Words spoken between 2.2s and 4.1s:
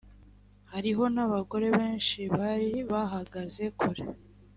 bari bahagaze kure